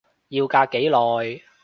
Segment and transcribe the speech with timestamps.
[0.29, 1.43] 要隔幾耐？